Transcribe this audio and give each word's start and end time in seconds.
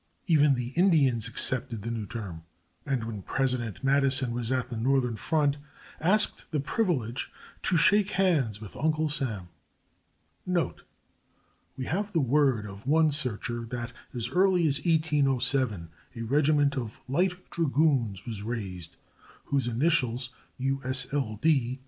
Even 0.25 0.55
the 0.55 0.69
Indians 0.69 1.27
accepted 1.27 1.83
the 1.83 1.91
new 1.91 2.07
term, 2.07 2.41
and 2.87 3.03
when 3.03 3.21
President 3.21 3.83
Madison 3.83 4.33
was 4.33 4.51
at 4.51 4.71
the 4.71 4.75
northern 4.75 5.15
front 5.15 5.57
asked 5.99 6.49
the 6.49 6.59
privilege 6.59 7.31
"to 7.61 7.77
shake 7.77 8.09
hands 8.09 8.59
with 8.59 8.75
Uncle 8.75 9.09
Sam."[A] 9.09 9.43
[A] 9.43 10.53
Note 10.53 10.83
We 11.77 11.85
have 11.85 12.13
the 12.13 12.19
word 12.19 12.65
of 12.65 12.87
one 12.87 13.11
searcher 13.11 13.63
that 13.67 13.93
as 14.11 14.27
early 14.29 14.65
as 14.67 14.79
1807 14.83 15.89
a 16.15 16.21
regiment 16.23 16.75
of 16.75 16.99
Light 17.07 17.51
Dragoons 17.51 18.25
was 18.25 18.41
raised 18.41 18.95
whose 19.45 19.67
initials, 19.67 20.31
"U. 20.57 20.81
S. 20.83 21.13
L. 21.13 21.37
D. 21.43 21.79